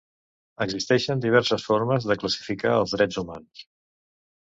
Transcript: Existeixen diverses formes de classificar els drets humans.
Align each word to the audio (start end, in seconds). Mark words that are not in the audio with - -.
Existeixen 0.65 1.21
diverses 1.27 1.67
formes 1.69 2.09
de 2.13 2.19
classificar 2.25 2.75
els 2.81 2.99
drets 2.99 3.25
humans. 3.25 3.67